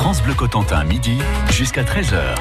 [0.00, 1.18] France Bleu Cotentin, midi
[1.50, 2.34] jusqu'à 13h.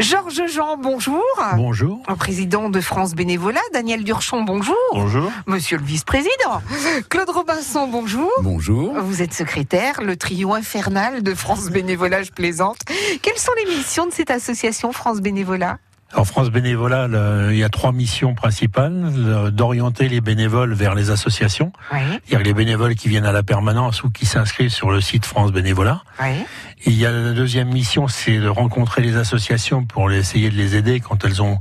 [0.00, 1.22] Georges Jean, bonjour.
[1.54, 2.02] Bonjour.
[2.18, 4.74] Président de France Bénévolat, Daniel Durchon, bonjour.
[4.92, 5.30] Bonjour.
[5.46, 6.60] Monsieur le vice-président.
[7.08, 8.32] Claude Robinson, bonjour.
[8.42, 8.92] Bonjour.
[8.98, 12.78] Vous êtes secrétaire, le trio infernal de France Bénévolat, je plaisante.
[13.22, 15.78] Quelles sont les missions de cette association France Bénévolat?
[16.14, 20.94] En France Bénévolat, le- il y a trois missions principales le- d'orienter les bénévoles vers
[20.94, 24.90] les associations, Oui, c'est-à-dire les bénévoles qui viennent à la permanence ou qui s'inscrivent sur
[24.90, 26.02] le site France Bénévolat.
[26.22, 26.44] oui.
[26.84, 30.54] Et il y a la deuxième mission, c'est de rencontrer les associations pour essayer de
[30.56, 31.58] les aider quand elles ont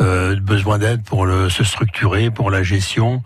[0.00, 3.22] euh, besoin d'aide pour le, se structurer, pour la gestion,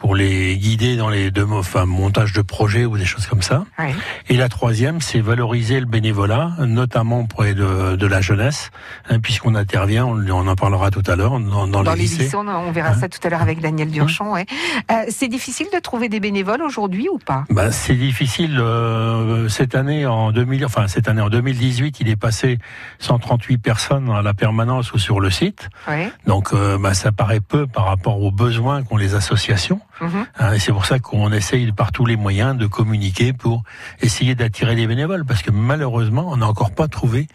[0.00, 3.64] pour les guider dans les deux, enfin, montage de projets ou des choses comme ça.
[3.78, 3.90] oui.
[4.28, 8.70] Et la troisième, c'est valoriser le bénévolat, notamment auprès de, de la jeunesse,
[9.10, 12.02] hein, puisqu'on intervient, on, on en parlera tout à l'heure, dans, dans, Dans les les
[12.04, 12.22] lycées.
[12.24, 14.32] lycées, on, on verra ça tout à l'heure avec Daniel Durchon.
[14.32, 14.46] ouais.
[14.90, 17.44] Euh, c'est difficile de trouver des bénévoles aujourd'hui ou pas?
[17.50, 18.58] Bah, c'est difficile.
[18.58, 22.58] euh, cette année, en 2000, enfin cette année en 2018, il est passé
[23.00, 25.68] 138 personnes à la permanence ou sur le site.
[25.88, 26.08] Oui.
[26.26, 29.80] Donc, euh, bah, ça paraît peu par rapport aux besoins qu'ont les associations.
[30.00, 30.26] Mhm.
[30.38, 33.62] hein, c'est pour ça qu'on essaye par tous les moyens de communiquer pour
[34.00, 37.28] essayer d'attirer les bénévoles, parce que malheureusement, on n'a encore pas trouvé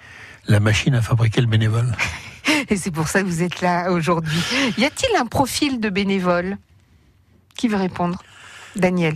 [0.47, 1.91] la machine à fabriquer le bénévole.
[2.69, 4.39] Et c'est pour ça que vous êtes là aujourd'hui.
[4.77, 6.57] Y a-t-il un profil de bénévole?
[7.57, 8.21] Qui veut répondre?
[8.75, 9.15] Daniel.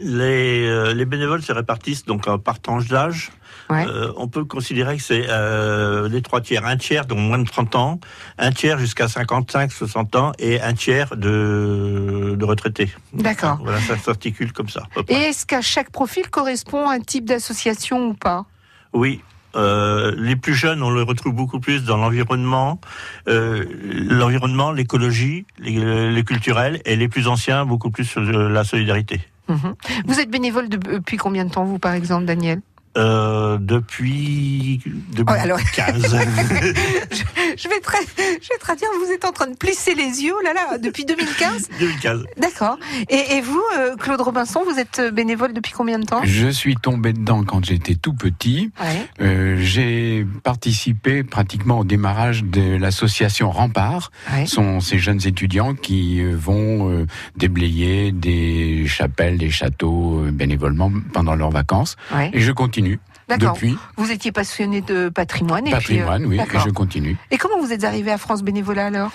[0.00, 3.30] Les, euh, les bénévoles se répartissent donc par tranche d'âge.
[3.68, 3.86] Ouais.
[3.86, 6.66] Euh, on peut considérer que c'est euh, les trois tiers.
[6.66, 8.00] Un tiers donc moins de 30 ans,
[8.38, 12.92] un tiers jusqu'à 55, 60 ans et un tiers de, de retraités.
[13.12, 13.58] D'accord.
[13.62, 14.82] Voilà, ça s'articule comme ça.
[15.08, 18.46] Et est-ce qu'à chaque profil correspond un type d'association ou pas?
[18.92, 19.22] Oui.
[19.56, 22.80] Euh, les plus jeunes, on le retrouve beaucoup plus dans l'environnement,
[23.28, 23.64] euh,
[24.08, 29.20] l'environnement, l'écologie, les, les culturels, et les plus anciens, beaucoup plus sur euh, la solidarité.
[29.48, 29.74] Mhm.
[30.06, 32.60] Vous êtes bénévole de- depuis combien de temps, vous, par exemple, Daniel?
[32.98, 34.80] Euh, depuis,
[35.12, 36.16] depuis Oh, alors- 15.
[37.56, 40.42] je vais, tra- je vais traduire, vous êtes en train de plisser les yeux, oh
[40.44, 42.24] là là, depuis 2015 2015.
[42.36, 42.78] D'accord.
[43.08, 46.20] Et, et vous, euh, Claude Robinson, vous êtes bénévole depuis combien de temps?
[46.24, 48.70] Je suis tombé dedans quand j'étais tout petit.
[48.80, 49.06] Ouais.
[49.20, 54.10] Euh, J'ai participé pratiquement au démarrage de l'association Rempart.
[54.32, 54.46] Ouais.
[54.46, 57.06] Ce sont ces jeunes étudiants qui euh, vont euh,
[57.36, 61.96] déblayer des chapelles, des châteaux euh, bénévolement pendant leurs vacances.
[62.14, 62.30] Ouais.
[62.32, 62.98] Et je continue
[63.36, 63.54] D'accord.
[63.54, 63.76] depuis.
[63.96, 65.66] Vous étiez passionné de patrimoine.
[65.66, 67.16] Et Patrimoine, puis, euh, oui, et je continue.
[67.30, 69.12] Et comment vous êtes arrivé à France Bénévolat alors?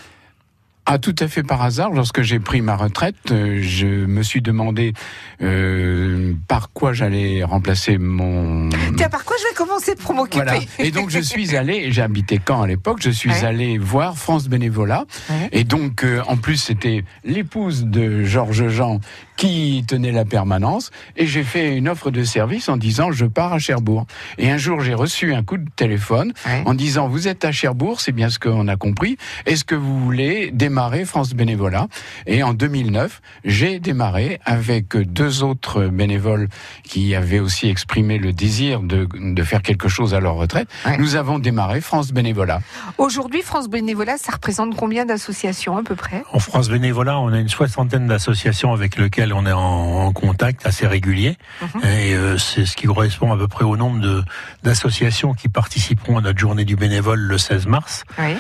[0.88, 1.92] Ah, tout à fait par hasard.
[1.92, 4.94] Lorsque j'ai pris ma retraite, euh, je me suis demandé
[5.42, 10.44] euh, par quoi j'allais remplacer mon Tiens, par quoi je vais commencer pour m'occuper?
[10.46, 10.60] Voilà.
[10.80, 13.44] Et donc je suis allé, habité Caen à l'époque, je suis Ouais.
[13.46, 15.06] allé voir France Bénévolat.
[15.30, 15.50] Ouais.
[15.52, 19.00] Et donc euh, en plus c'était l'épouse de Georges Jean
[19.38, 20.92] qui tenait la permanence.
[21.18, 24.06] Et j'ai fait une offre de service en disant je pars à Cherbourg.
[24.38, 26.64] Et un jour j'ai reçu un coup de téléphone Ouais.
[26.66, 29.18] en disant vous êtes à Cherbourg, c'est bien ce qu'on a compris.
[29.46, 31.88] Est-ce que vous voulez démarrer France Bénévolat?
[32.28, 36.48] Et en 2009 j'ai démarré avec deux autres bénévoles
[36.84, 40.68] qui avaient aussi exprimé le désir de, de faire quelque chose à leur retraite.
[40.86, 40.98] Ouais.
[40.98, 42.62] Nous avons démarré France Bénévolat.
[42.98, 46.24] Aujourd'hui, France Bénévolat, ça représente combien d'associations à peu près?
[46.32, 50.66] En France Bénévolat, on a une soixantaine d'associations avec lesquelles on est en, en contact
[50.66, 51.38] assez régulier.
[51.62, 51.82] Mhm.
[51.84, 54.24] Et euh, c'est ce qui correspond à peu près au nombre de
[54.64, 58.04] d'associations qui participeront à notre journée du bénévole le 16 mars.
[58.18, 58.36] Oui.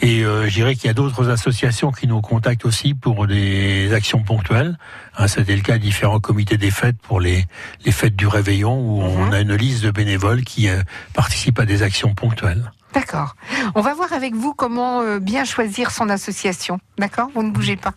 [0.00, 3.92] Et euh, je dirais qu'il y a d'autres associations qui nous contactent aussi pour des
[3.92, 4.76] actions ponctuelles.
[5.16, 7.44] Hein, C'était le cas à différents comités des fêtes pour les,
[7.84, 9.32] les fêtes du réveillon où on Mhm.
[9.32, 10.82] a une liste de bénévoles qui euh,
[11.12, 12.70] participent à des actions ponctuelles.
[12.92, 13.34] D'accord.
[13.74, 16.78] On va voir avec vous comment euh, bien choisir son association.
[16.98, 17.28] D'accord?
[17.34, 17.92] Vous ne bougez pas.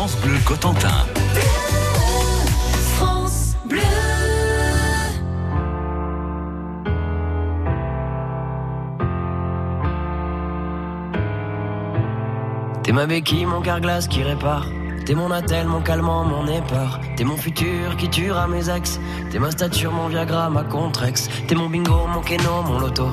[0.00, 1.04] France Bleu Cotentin.
[2.96, 3.80] France Bleu.
[12.82, 14.66] T'es ma béquille, mon carglass qui répare.
[15.04, 16.98] T'es mon attel, mon calmant, mon épar.
[17.18, 18.98] T'es mon futur qui tuera mes ex.
[19.30, 21.28] T'es ma stature, mon Viagra, ma contrex.
[21.46, 23.08] T'es mon bingo, mon keno, mon loto.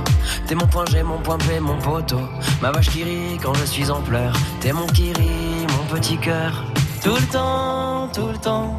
[0.47, 2.21] T'es mon point G, mon point P, mon poteau.
[2.61, 4.37] Ma vache qui rit quand je suis en pleurs.
[4.61, 6.63] T'es mon kiri, mon petit cœur.
[7.07, 8.75] Tout le temps, tout le temps.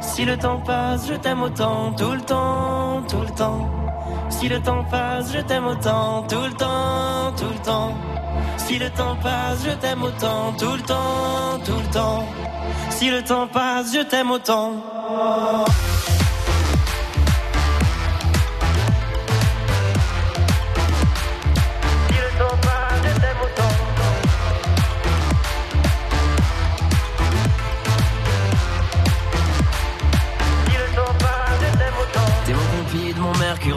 [0.00, 1.92] Si le temps passe, je t'aime autant.
[1.92, 3.70] Tout le temps, tout le temps.
[4.30, 6.22] Si le temps passe, je t'aime autant.
[6.26, 7.92] Tout le temps, tout le temps.
[8.56, 10.54] Si le temps passe, je t'aime autant.
[10.58, 12.24] Tout le temps, tout le temps.
[12.88, 14.72] Si le temps passe, je t'aime autant.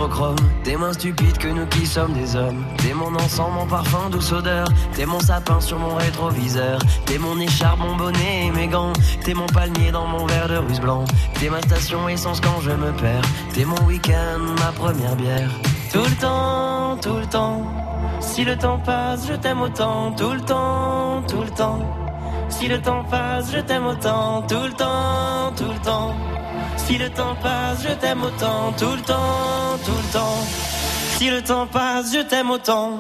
[0.10, 0.36] T'es mon compi de mon air chirochrome.
[0.64, 2.66] T'es moins stupide que nous qui sommes des hommes.
[2.78, 4.68] T'es mon encens, mon parfum, douce odeur.
[4.94, 6.80] T'es mon sapin sur mon rétroviseur.
[7.06, 8.94] T'es mon écharpe, mon bonnet et mes gants.
[9.24, 11.06] T'es mon palmier dans mon verre de russe blanc.
[11.40, 13.22] T'es ma station essence quand je me perds.
[13.54, 15.52] T'es mon week-end, ma première bière.
[15.92, 17.64] Tout le temps, tout le temps.
[18.20, 20.12] Si le temps passe, je t'aime autant.
[20.14, 21.80] Tout le temps, tout le temps.
[22.50, 24.44] Si le temps passe, je t'aime autant.
[24.48, 26.16] Tout le temps, tout le temps.
[26.90, 28.74] Si le temps passe, je t'aime autant.
[28.76, 30.44] Tout le temps, tout le temps.
[31.18, 32.98] Si le temps passe, je t'aime autant.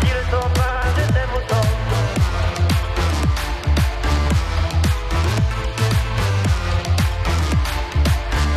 [0.00, 1.66] Si le temps passe, je t'aime autant.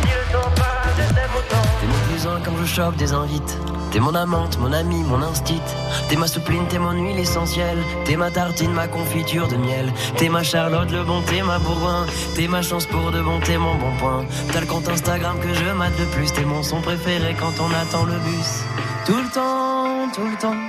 [0.00, 1.66] Si le temps passe, je t'aime autant.
[1.80, 3.58] T'es mon un quand je chope des invites.
[3.96, 5.62] T'es mon amante, mon ami, mon instit.
[6.10, 7.82] T'es ma soupline, t'es mon huile essentielle.
[8.04, 9.90] T'es ma tartine, ma confiture de miel.
[10.18, 12.04] T'es ma Charlotte, le bon, t'es ma bourgoin.
[12.34, 14.26] T'es ma chance pour de bon, t'es mon bon point.
[14.52, 16.30] T'as le compte Instagram que je mate le plus.
[16.30, 18.64] T'es mon son préféré quand on attend le bus.
[19.06, 20.60] Tout le temps, tout le temps.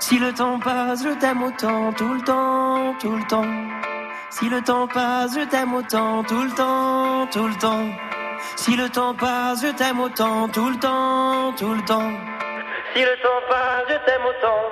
[0.00, 1.92] Si le temps passe, je t'aime autant.
[1.92, 3.54] Tout le temps, tout le temps.
[4.30, 6.24] Si le temps passe, je t'aime autant.
[6.24, 7.86] Tout le temps, tout le temps.
[8.56, 10.48] Si le temps passe, je t'aime autant.
[10.48, 12.10] Tout le temps, tout le temps.
[12.98, 14.64] Si le temps passe, je t'aime autant.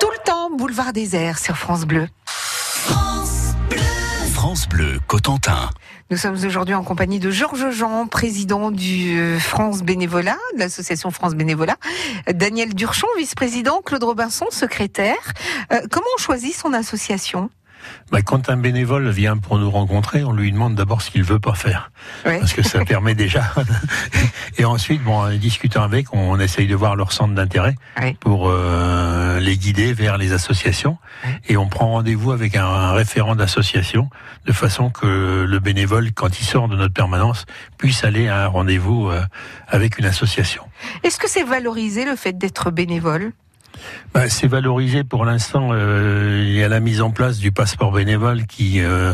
[0.00, 2.08] Tout le temps, boulevard désert sur France Bleu.
[5.06, 5.70] Cotentin.
[6.10, 11.10] Nous sommes aujourd'hui en compagnie de Georges Jean, président du euh, France Bénévolat, de l'association
[11.10, 11.76] France Bénévolat,
[12.32, 15.32] Daniel Durchon, vice-président, Claude Robinson, secrétaire.
[15.72, 17.50] Euh, comment on choisit son association?
[18.10, 21.38] Bah, quand un bénévole vient pour nous rencontrer, on lui demande d'abord ce qu'il veut
[21.40, 21.90] pas faire.
[22.24, 22.38] Ouais.
[22.38, 23.42] Parce que ça permet déjà.
[24.58, 28.16] Et ensuite, bon, en discutant avec, on essaye de voir leur centre d'intérêt Ouais.
[28.20, 30.98] pour euh, les guider vers les associations.
[31.48, 34.10] Et on prend rendez-vous avec un, un référent d'association,
[34.46, 37.46] de façon que le bénévole, quand il sort de notre permanence,
[37.78, 39.22] puisse aller à un rendez-vous euh,
[39.68, 40.62] avec une association.
[41.02, 43.32] Est-ce que c'est valorisé le fait d'être bénévole?
[44.12, 45.70] Bah, c'est valorisé pour l'instant.
[45.72, 49.12] euh, il y a la mise en place du passeport bénévole qui euh,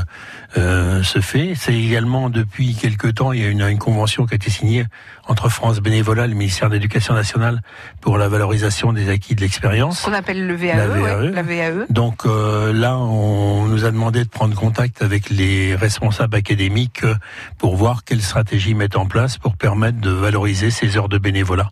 [0.59, 1.55] euh, se fait.
[1.57, 4.85] C'est également depuis quelque temps, il y a une, une convention qui a été signée
[5.31, 7.63] entre France Bénévolat et le ministère de l'Éducation nationale
[8.01, 10.01] pour la valorisation des acquis de l'expérience.
[10.01, 11.31] Ce qu'on appelle le VAE, La ouais, VAE.
[11.31, 11.87] la VAE.
[11.89, 17.15] Donc euh, là, on nous a demandé de prendre contact avec les responsables académiques euh,
[17.59, 21.71] pour voir quelle stratégie mettre en place pour permettre de valoriser ces heures de bénévolat.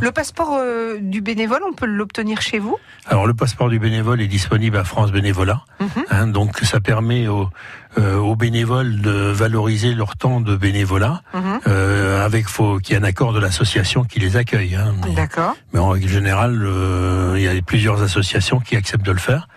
[0.00, 2.78] Le passeport euh, du bénévole, on peut l'obtenir chez vous?
[3.06, 5.88] Alors le passeport du bénévole est disponible à France Bénévolat, Mhm.
[6.10, 7.48] hein, donc ça permet aux, euh,
[7.98, 11.22] aux bénévoles de valoriser leur temps de bénévolat,
[11.66, 14.74] euh, avec faut qu'il y ait un accord de l'association qui les accueille.
[14.76, 14.94] hein.
[15.06, 15.54] Mais, D'accord.
[15.72, 19.48] mais en règle générale, euh, il y a plusieurs associations qui acceptent de le faire,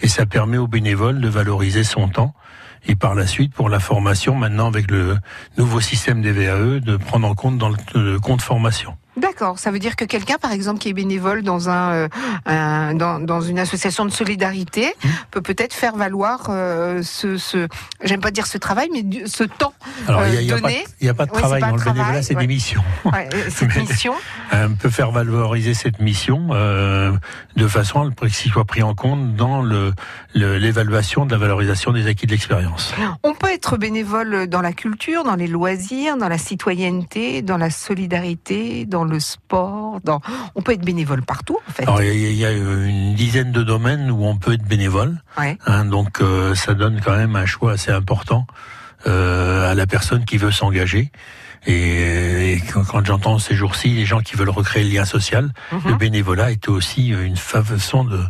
[0.00, 2.34] et ça permet aux bénévoles de valoriser son temps.
[2.86, 5.18] Et par la suite, pour la formation, maintenant avec le
[5.58, 8.96] nouveau système des VAE, de prendre en compte dans le, le compte formation.
[9.18, 9.29] D'accord.
[9.56, 12.08] Ça veut dire que quelqu'un, par exemple, qui est bénévole dans un, euh,
[12.46, 15.08] un- dans, dans une association de solidarité, Mmh.
[15.30, 17.68] peut peut-être faire valoir euh, ce, ce,
[18.02, 19.72] j'aime pas dire ce travail, mais ce temps,
[20.08, 21.60] Alors, il n'y a, Euh, y a donner- il y a pas de Ouais, travail
[21.60, 22.40] pas dans le bénévolat, c'est ouais.
[22.42, 22.82] des missions.
[23.04, 24.14] ouais, cette Mais- mission.
[24.52, 29.34] On peut faire valoriser cette mission de façon à ce qu'il soit pris en compte
[29.36, 29.92] dans le-
[30.34, 32.92] l'évaluation de la valorisation des acquis de l'expérience.
[33.22, 37.70] On peut être bénévole dans la culture, dans les loisirs, dans la citoyenneté, dans la
[37.70, 40.00] solidarité, dans le sport.
[40.04, 40.20] Dans...
[40.54, 41.82] On peut être bénévole partout, en fait.
[41.84, 44.64] Alors il y, a- il y a une dizaine de domaines où on peut être
[44.66, 45.56] bénévole, Ouais.
[45.66, 48.46] hein, donc euh, ça donne quand même un choix assez important
[49.06, 51.10] euh, à la personne qui veut s'engager.
[51.66, 55.52] Et, et quand, quand j'entends ces jours-ci les gens qui veulent recréer le lien social,
[55.72, 55.98] le Mhm.
[55.98, 58.20] bénévolat est aussi une façon de,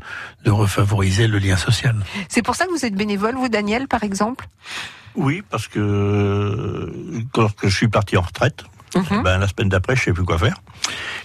[0.44, 1.94] de refavoriser le lien social.
[2.28, 4.48] C'est pour ça que vous êtes bénévole, vous, Daniel, par exemple?
[5.14, 6.92] Oui, parce que euh,
[7.36, 9.22] lorsque je suis parti en retraite, Mhm.
[9.22, 10.56] ben, la semaine d'après, je sais plus quoi faire.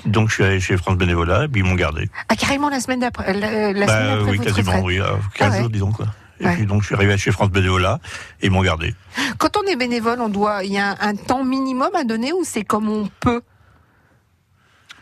[0.05, 2.09] Donc, je suis allé chez France Bénévolat, et puis ils m'ont gardé.
[2.29, 3.33] Ah, carrément la semaine d'après.
[3.33, 4.99] La, la semaine après oui, quasiment, oui.
[4.99, 5.59] euh, 15 Ah ouais.
[5.61, 6.05] jours, disons, quoi.
[6.39, 6.53] Et Ouais.
[6.55, 7.99] puis, donc, je suis arrivé chez France Bénévolat,
[8.41, 8.93] et ils m'ont gardé.
[9.37, 12.33] Quand on est bénévole, on doit, il y a un, un temps minimum à donner
[12.33, 13.41] ou c'est comme on peut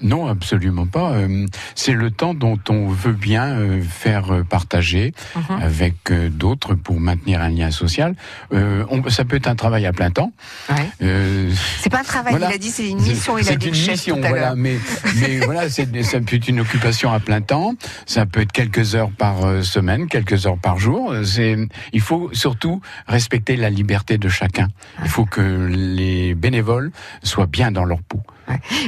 [0.04, 1.14] Non, absolument pas.
[1.14, 1.46] Euh,
[1.76, 5.62] c'est le temps dont on veut bien euh, faire partager Mhm.
[5.62, 8.16] avec euh, d'autres pour maintenir un lien social.
[8.54, 10.32] Euh, on- ça peut être un travail à plein temps.
[10.70, 10.90] Ouais.
[11.02, 12.50] Euh, C'est pas un travail, Voilà.
[12.52, 14.30] il a dit, c'est une mission, il a C'est dit une chef mission, tout à
[14.30, 14.56] voilà.
[14.56, 14.78] Mais,
[15.16, 17.74] mais voilà, c'est, ça peut être une occupation à plein temps.
[18.06, 21.14] Ça peut être quelques heures par euh, semaine, quelques heures par jour.
[21.24, 21.58] C'est,
[21.94, 24.68] il faut surtout respecter la liberté de chacun.
[25.02, 26.92] Il faut que les bénévoles
[27.24, 28.22] soient bien dans leur peau.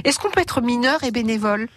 [0.03, 1.67] Est-ce qu'on peut être mineur et bénévole?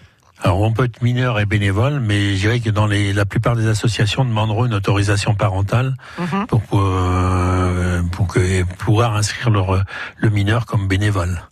[0.41, 3.57] Alors on peut être mineur et bénévole, mais je dirais que dans les, la plupart
[3.57, 6.47] des associations demanderont une autorisation parentale Mhm.
[6.47, 9.83] pour, euh, pour que, pouvoir inscrire leur,
[10.17, 11.43] le mineur comme bénévole.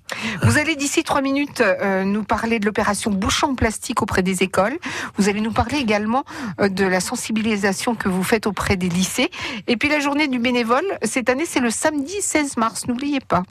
[0.44, 4.44] Vous allez d'ici trois minutes euh, nous parler de l'opération Bouche en plastique auprès des
[4.44, 4.78] écoles.
[5.16, 6.22] Vous allez nous parler également
[6.60, 9.32] euh, de la sensibilisation que vous faites auprès des lycées.
[9.66, 13.42] Et puis la journée du bénévole, cette année c'est le samedi 16 mars, n'oubliez pas.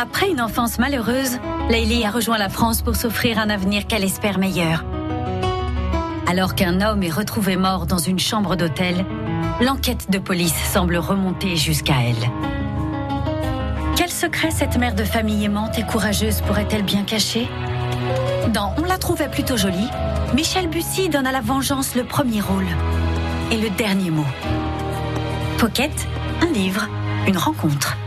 [0.00, 1.38] Après une enfance malheureuse,
[1.68, 4.82] Leili a rejoint la France pour s'offrir un avenir qu'elle espère meilleur.
[6.26, 9.04] Alors qu'un homme est retrouvé mort dans une chambre d'hôtel,
[9.60, 12.30] l'enquête de police semble remonter jusqu'à elle.
[13.94, 17.46] Quel secret cette mère de famille aimante et courageuse pourrait-elle bien cacher?
[18.54, 19.90] Dans On la trouvait plutôt jolie,
[20.34, 22.68] Michel Bussy donne à la vengeance le premier rôle
[23.52, 24.26] et le dernier mot.
[25.58, 25.92] Pocket,
[26.40, 26.88] un livre,
[27.28, 27.98] une rencontre.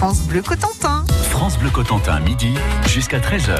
[0.00, 1.04] France Bleu Cotentin.
[1.28, 2.54] France Bleu Cotentin, midi
[2.86, 3.58] jusqu'à 13h.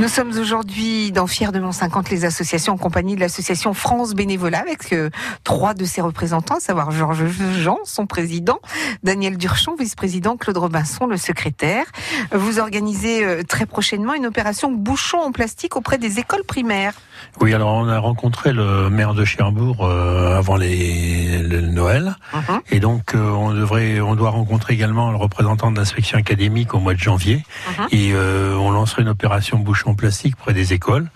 [0.00, 4.14] Nous sommes aujourd'hui dans Fier de Mont 50, les associations en compagnie de l'association France
[4.14, 5.10] Bénévolat avec euh,
[5.44, 7.26] trois de ses représentants, à savoir Georges
[7.58, 8.58] Jean, son président,
[9.02, 11.84] Daniel Durchon, vice-président, Claude Robinson, le secrétaire.
[12.32, 16.94] Vous organisez euh, très prochainement une opération bouchon en plastique auprès des écoles primaires.
[17.40, 22.60] Oui, alors on a rencontré le maire de Cherbourg euh, avant les, le Noël, Mhm.
[22.70, 26.78] et donc euh, on devrait, on doit rencontrer également le représentant de l'inspection académique au
[26.80, 27.44] mois de janvier,
[27.78, 27.86] Mhm.
[27.90, 31.08] et euh, on lancerait une opération bouchon en plastique près des écoles,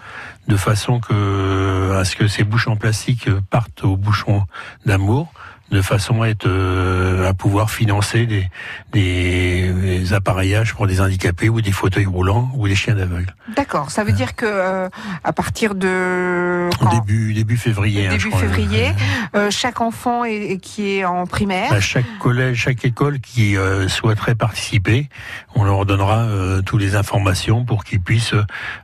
[0.49, 4.43] de façon que à ce que ces bouchons en plastique partent aux bouchons
[4.85, 5.33] d'amour,
[5.71, 8.49] de façon à être euh, à pouvoir financer des,
[8.93, 13.35] des, des appareillages pour des handicapés ou des fauteuils roulants ou des chiens d'aveugles.
[13.57, 14.89] D'accord, ça veut dire que euh,
[15.25, 18.07] à partir de quand début début février.
[18.07, 18.93] hein, Début février.
[19.35, 21.73] euh, chaque enfant est- qui est en primaire.
[21.73, 25.09] À chaque collège, chaque école qui euh, souhaiterait participer,
[25.55, 28.35] on leur donnera euh, toutes les informations pour qu'ils puissent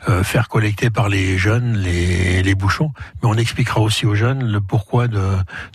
[0.09, 2.93] euh, faire collecter par les jeunes les, les bouchons.
[3.23, 5.21] Mais on expliquera aussi aux jeunes le pourquoi de,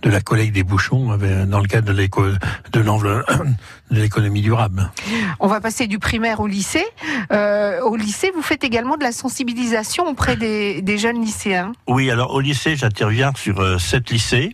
[0.04, 2.26] de la collecte des bouchons avec- dans le cadre de l'éco-
[2.74, 3.30] de l'enveloppe
[3.92, 4.92] de l'économie durable.
[5.40, 6.86] On va passer du primaire au lycée.
[7.32, 11.74] Euh, au lycée, vous faites également de la sensibilisation auprès des, des jeunes lycéens.
[11.88, 14.54] Oui, alors au lycée, j'interviens sur euh, sept lycées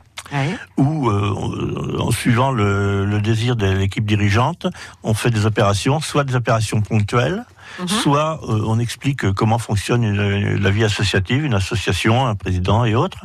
[0.77, 4.65] où, euh, en suivant le, le désir de l'équipe dirigeante,
[5.03, 7.43] on fait des opérations, soit des opérations ponctuelles,
[7.79, 7.87] Mhm.
[7.87, 12.95] soit euh, on explique comment fonctionne une- la vie associative, une association, un président et
[12.95, 13.17] autres.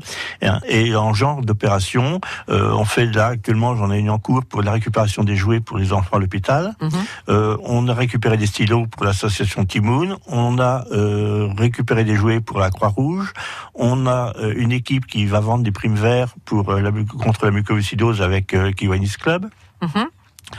[0.43, 4.45] Et, et en genre d'opération, euh, on fait là actuellement, j'en ai une en cours
[4.45, 6.75] pour la récupération des jouets pour les enfants à l'hôpital.
[6.81, 6.91] Mhm.
[7.29, 10.17] Euh, on a récupéré des stylos pour l'association Timoun.
[10.27, 13.33] On a euh, récupéré des jouets pour la Croix-Rouge.
[13.75, 16.91] On a euh, une équipe qui va vendre des primes verts pour la,
[17.23, 19.47] contre la mucoviscidose avec euh, Kiwanis Club.
[19.83, 20.07] Mhm.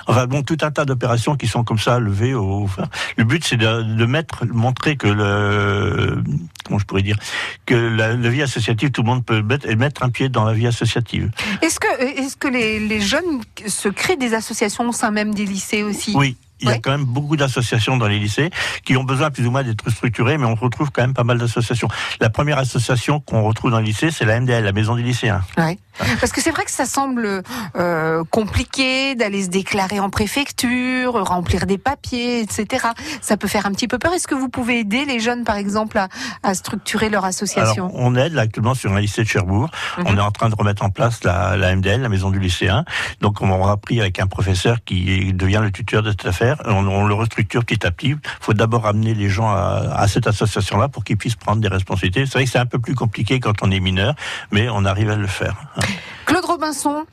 [0.08, 2.64] Enfin bon, tout un tas d'opérations qui sont comme ça levées au.
[2.64, 2.86] Enfin,
[3.18, 6.24] le but c'est de, de mettre, montrer que le,
[6.64, 7.18] comment je pourrais dire,
[7.66, 10.46] que la, la vie associative, tout le monde peut mettre, et mettre un pied dans
[10.46, 11.32] la vie associative.
[11.62, 15.46] Est-ce que, est-ce que les, les jeunes se créent des associations au sein même des
[15.46, 16.14] lycées aussi?
[16.16, 16.38] Oui.
[16.62, 18.50] Il y a quand même beaucoup d'associations dans les lycées
[18.84, 21.38] qui ont besoin plus ou moins d'être structurées, mais on retrouve quand même pas mal
[21.38, 21.88] d'associations.
[22.20, 25.42] La première association qu'on retrouve dans les lycées, c'est la MDL, la Maison des lycéens.
[25.58, 25.78] Ouais.
[26.20, 27.44] Parce que c'est vrai que ça semble
[27.78, 32.88] euh, compliqué d'aller se déclarer en préfecture, remplir des papiers, etc.
[33.22, 34.14] Ça peut faire un petit peu peur.
[34.14, 36.10] Est-ce que vous pouvez aider les jeunes, par exemple, à,
[36.44, 39.70] à structurer leur association Alors, on aide là, actuellement sur un lycée de Cherbourg.
[39.98, 40.04] Mhm.
[40.08, 42.86] On est en train de remettre en place la, la MDL, la maison du lycéen.
[43.22, 46.58] Donc, on a pris avec un professeur qui devient le tuteur de cette affaire.
[46.66, 48.10] On, on le restructure petit à petit.
[48.10, 51.68] Il faut d'abord amener les gens à, à cette association-là pour qu'ils puissent prendre des
[51.68, 52.26] responsabilités.
[52.26, 54.16] C'est vrai que c'est un peu plus compliqué quand on est mineur,
[54.52, 55.56] mais on arrive à le faire.
[56.26, 57.06] Claude Robinson,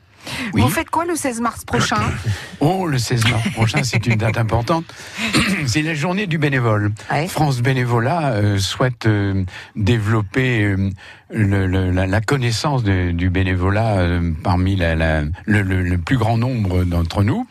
[0.53, 0.61] Oui.
[0.61, 1.97] vous faites quoi le 16 mars prochain
[2.59, 4.85] Oh, le 16 mars prochain, c'est une date importante.
[5.67, 6.91] C'est la journée du bénévole.
[7.11, 7.27] Ouais.
[7.27, 9.43] France Bénévolat euh, souhaite euh,
[9.75, 10.89] développer euh,
[11.29, 16.17] le- le- la, la connaissance de- du bénévolat euh, parmi la- la- le, le- plus
[16.17, 17.45] grand nombre d'entre nous.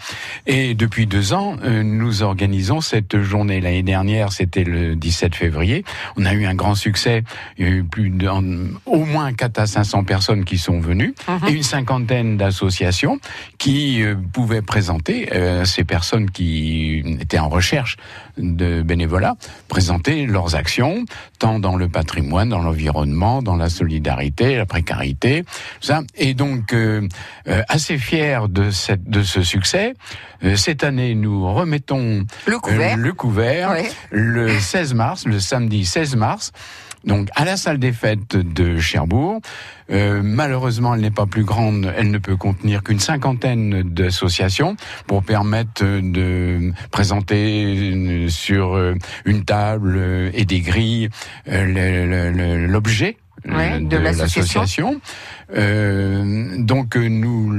[0.47, 3.61] Et depuis deux ans, euh, nous organisons cette journée.
[3.61, 5.85] L'année dernière, c'était le 17 février.
[6.17, 7.23] On a eu un grand succès.
[7.59, 8.43] Il y a eu plus de, en-
[8.87, 11.49] au moins 4 à 500 personnes qui sont venues Mhm.
[11.49, 13.19] et une cinquantaine d'associations
[13.59, 17.97] qui euh, pouvaient présenter euh, ces personnes qui étaient en recherche
[18.39, 19.35] de bénévolat,
[19.69, 21.05] présenter leurs actions,
[21.39, 26.03] tant dans le patrimoine, dans l'environnement, dans la solidarité, la précarité, tout ça.
[26.17, 27.07] Et donc, euh,
[27.49, 29.95] euh, assez fiers de, cette, de ce succès,
[30.45, 33.91] euh, cette année, nous remettons Le euh, couvert le couvert Ouais.
[34.11, 36.53] le 16 mars, le samedi 16 mars,
[37.07, 39.41] donc à la salle des fêtes de Cherbourg.
[39.91, 45.23] Euh, malheureusement, elle n'est pas plus grande, elle ne peut contenir qu'une cinquantaine d'associations pour
[45.23, 47.65] permettre de présenter
[47.95, 51.09] euh, sur euh, une table et des grilles
[51.47, 51.65] le-
[52.07, 53.17] le- le- l'objet
[53.47, 55.01] Ouais, de l'association.
[55.55, 57.51] Euh, donc euh, nous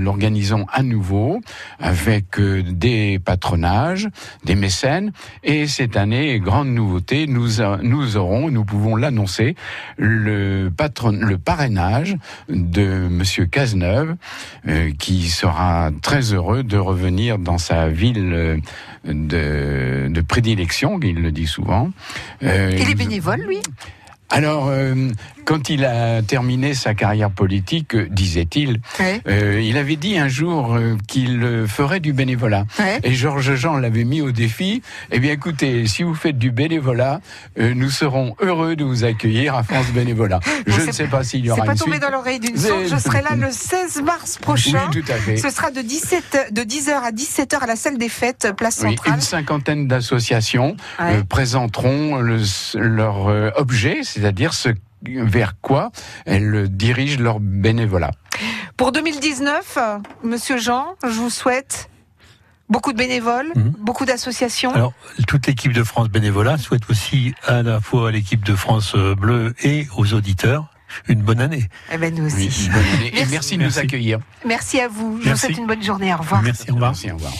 [0.00, 1.40] l'organisons à nouveau
[1.78, 4.08] avec euh, des patronages,
[4.44, 9.56] des mécènes et cette année grande nouveauté, nous a- nous aurons, nous pouvons l'annoncer,
[9.98, 12.16] le patron, le parrainage
[12.48, 14.16] de Monsieur Cazeneuve
[14.68, 18.60] euh, qui sera très heureux de revenir dans sa ville
[19.04, 21.90] de, de prédilection, il le dit souvent.
[22.42, 23.58] Euh, Il est bénévole, lui?
[24.30, 25.10] Alors, euh,
[25.44, 29.20] quand il a terminé sa carrière politique, disait-il, Ouais.
[29.28, 32.64] euh, il avait dit un jour euh, qu'il ferait du bénévolat.
[32.78, 33.00] Ouais.
[33.02, 34.82] Et Georges Jean l'avait mis au défi.
[35.10, 37.20] Eh bien, écoutez, si vous faites du bénévolat,
[37.58, 40.40] euh, nous serons heureux de vous accueillir à France Bénévolat.
[40.66, 42.02] Je ne sais pas s'il y aura pas une tombé suite.
[42.02, 42.84] dans l'oreille d'une sourde.
[42.90, 44.88] Je serai là le 16 mars prochain.
[44.92, 45.36] Oui, tout à fait.
[45.36, 48.90] Ce sera de 17 de 10h à 17h à la salle des fêtes, place Oui,
[48.90, 49.14] centrale.
[49.14, 51.22] une cinquantaine d'associations Ouais.
[51.28, 52.40] présenteront le-
[52.78, 53.26] leur
[53.58, 54.70] objet, c'est-à-dire ce
[55.08, 55.90] vers quoi
[56.26, 58.10] elles dirigent leur bénévolat.
[58.76, 61.88] Pour 2019, euh, Monsieur Jean, je vous souhaite
[62.68, 63.74] beaucoup de bénévoles, Mhm.
[63.78, 64.74] beaucoup d'associations.
[64.74, 64.92] Alors,
[65.28, 69.14] toute l'équipe de France Bénévolat souhaite aussi à la fois à l'équipe de France euh,
[69.14, 70.68] Bleu et aux auditeurs
[71.08, 71.68] une bonne année.
[71.92, 72.48] Eh ben nous aussi.
[72.48, 73.08] Oui, bonne année.
[73.08, 73.32] Et Merci.
[73.32, 74.18] merci de nous accueillir.
[74.46, 75.20] Merci à vous.
[75.22, 76.12] Je vous souhaite une bonne journée.
[76.14, 76.42] Au revoir.
[76.42, 76.90] Merci, au revoir.
[76.92, 77.32] Merci, au revoir.